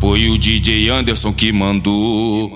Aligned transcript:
Foi 0.00 0.28
o 0.28 0.38
DJ 0.38 0.90
Anderson 0.90 1.32
que 1.32 1.52
mandou. 1.52 2.50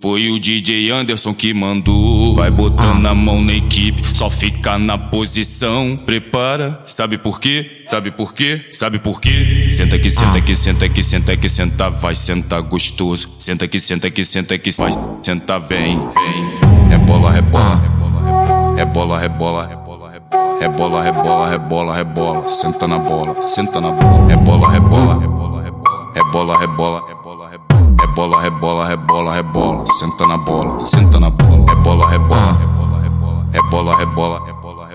Foi 0.00 0.30
o 0.30 0.38
DJ 0.38 0.90
Anderson 0.92 1.34
que 1.34 1.52
mandou. 1.52 2.34
Vai 2.36 2.50
botando 2.50 3.04
a 3.06 3.14
mão 3.14 3.42
na 3.42 3.54
equipe, 3.54 4.00
só 4.16 4.30
fica 4.30 4.78
na 4.78 4.96
posição. 4.96 5.98
Prepara, 6.06 6.82
sabe 6.86 7.18
por 7.18 7.40
quê? 7.40 7.82
Sabe 7.84 8.10
por 8.10 8.32
quê? 8.32 8.66
Sabe 8.70 8.98
por 8.98 9.20
quê? 9.20 9.68
Senta 9.72 9.96
aqui, 9.96 10.10
senta 10.10 10.38
aqui, 10.38 10.54
senta 10.54 10.84
aqui, 10.84 11.02
senta 11.02 11.32
aqui, 11.32 11.48
senta, 11.48 11.90
vai, 11.90 12.14
senta 12.14 12.60
gostoso. 12.60 13.30
Senta 13.38 13.64
aqui, 13.64 13.80
senta 13.80 14.06
aqui, 14.06 14.24
senta 14.24 14.54
aqui, 14.54 14.70
vai, 14.70 14.92
senta, 15.22 15.58
vem, 15.58 15.98
vem. 15.98 16.90
Rebola, 16.90 17.30
rebola, 17.32 17.76
rebola, 18.76 19.18
rebola, 19.18 19.18
rebola. 19.18 19.77
Rebola, 20.30 21.02
rebola, 21.02 21.48
rebola, 21.48 21.94
rebola, 21.94 22.48
senta 22.48 22.86
na 22.86 22.98
bola, 22.98 23.40
senta 23.40 23.80
na 23.80 23.90
bola, 23.90 24.26
rebola, 24.28 24.68
rebola, 24.70 25.14
rebola, 25.14 26.58
rebola, 26.58 26.58
rebola, 26.58 27.02
rebola, 27.08 27.48
rebola, 27.48 28.40
rebola, 28.42 28.86
rebola, 28.86 29.34
rebola, 29.34 29.86
senta 29.86 30.26
na 30.26 30.36
bola, 30.36 30.80
senta 30.80 31.18
na 31.18 31.30
bola, 31.30 31.70
rebola, 31.70 32.06
rebola, 32.10 32.58
rebola, 33.52 33.96
rebola, 33.96 34.38
rebola, 34.44 34.86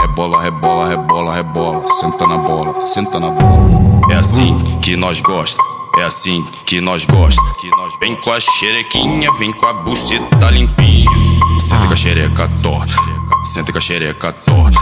rebola, 0.00 0.42
rebola, 0.42 0.88
rebola, 0.88 1.34
rebola, 1.34 1.86
senta 1.88 2.26
na 2.26 2.38
bola, 2.38 2.80
senta 2.80 3.20
na 3.20 3.30
bola. 3.30 4.00
É 4.10 4.16
assim 4.16 4.56
que 4.80 4.96
nós 4.96 5.20
gosta. 5.20 5.62
É 5.98 6.02
assim 6.02 6.42
que 6.66 6.80
nós 6.80 7.04
gosta. 7.04 7.40
Vem 8.00 8.14
com 8.16 8.32
a 8.32 8.40
xerequinha, 8.40 9.30
vem 9.34 9.52
com 9.52 9.66
a 9.66 9.72
buceta 9.72 10.50
limpinha. 10.50 11.10
Senta 11.58 11.86
com 11.86 11.92
a 11.92 11.96
xereca 11.96 12.48
torta, 12.62 12.94
senta 13.42 13.72
com 13.72 13.78
a 13.78 13.80
xereca 13.80 14.32
torta. 14.32 14.78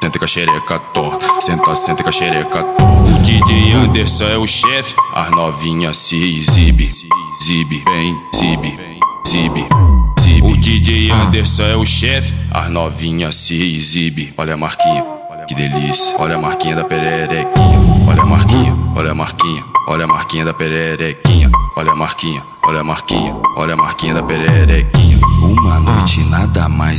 Senta 0.00 0.18
com 0.18 0.24
a 0.24 0.28
xereca 0.28 0.78
torta, 0.78 1.40
senta, 1.40 1.74
senta 1.74 2.02
com 2.02 2.08
a 2.08 2.12
xereca 2.12 2.62
torta. 2.62 3.10
O 3.10 3.18
DJ 3.22 3.72
Anderson 3.72 4.24
é 4.24 4.38
o 4.38 4.46
chefe, 4.46 4.94
as 5.14 5.30
novinhas 5.30 5.96
se 5.96 6.38
exibe, 6.38 6.84
exibe, 6.84 7.82
vem, 7.84 8.22
exibe, 8.32 8.98
exibe. 9.26 9.68
O 10.42 10.56
DJ 10.56 11.10
Anderson 11.10 11.64
é 11.64 11.76
o 11.76 11.84
chefe, 11.84 12.34
as 12.50 12.68
novinhas 12.70 13.34
se 13.34 13.76
exibe. 13.76 14.32
Olha 14.36 14.54
a 14.54 14.56
marquinha, 14.56 15.04
que 15.46 15.54
delícia. 15.54 16.16
Olha 16.18 16.36
a 16.36 16.40
marquinha 16.40 16.76
da 16.76 16.84
pererequinha. 16.84 17.80
Olha 18.08 18.22
a 18.22 18.26
marquinha, 18.26 18.76
olha 18.96 19.10
a 19.10 19.14
marquinha. 19.14 19.64
Olha 19.88 20.04
a 20.04 20.08
marquinha 20.08 20.44
da 20.44 20.54
pererequinha. 20.54 21.50
Olha 21.76 21.90
a 21.90 21.94
marquinha, 21.96 22.42
olha 22.64 22.80
a 22.80 22.84
marquinha. 22.84 23.36
Olha 23.56 23.74
a 23.74 23.76
marquinha 23.76 24.14
da 24.14 24.22
pererequinha. 24.22 25.20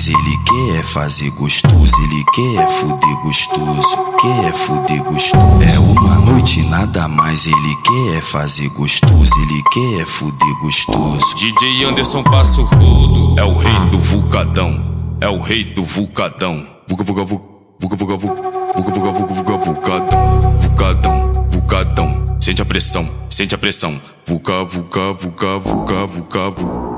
Mais 0.04 0.08
ele 0.10 0.38
quer 0.44 0.84
fazer 0.84 1.30
gostoso, 1.30 1.94
ele 2.04 2.24
quer 2.36 2.68
fuder 2.68 3.22
gostoso, 3.24 3.98
quer 4.20 4.54
fuder 4.54 5.02
gostoso. 5.02 5.64
É 5.64 5.80
uma 5.80 6.20
noite 6.20 6.62
nada 6.64 7.08
mais 7.08 7.46
ele 7.46 7.76
quer 7.86 8.22
fazer 8.22 8.68
gostoso, 8.70 9.32
ele 9.40 9.64
quer 9.72 10.06
fuder 10.06 10.60
gostoso. 10.60 11.34
DJ 11.36 11.86
Anderson 11.86 12.22
passa 12.22 12.60
o 12.60 12.66
rodo, 12.66 13.40
é 13.40 13.46
o 13.46 13.56
rei 13.56 13.80
do 13.92 14.00
vulcadão, 14.00 15.16
é 15.22 15.30
o 15.30 15.42
rei 15.42 15.64
do 15.64 15.86
vulcadão. 15.86 16.68
Vuca, 16.90 17.04
vuca, 17.06 17.24
vuca, 17.24 17.46
vuca, 17.80 17.96
vuca, 17.96 18.18
vuca, 18.18 18.42
vuca, 18.76 18.92
vuca, 18.92 19.34
vuca, 19.34 19.58
vulcadão, 19.58 20.58
vulcadão, 20.58 21.48
vulcadão. 21.50 22.38
Sente 22.42 22.62
a 22.62 22.66
pressão, 22.66 23.10
sente 23.30 23.56
a 23.56 23.58
pressão. 23.58 23.98
Vuca, 24.26 24.64
vuca, 24.64 25.12
vuca, 25.12 25.60
vuca, 25.60 26.06
vuca, 26.08 26.50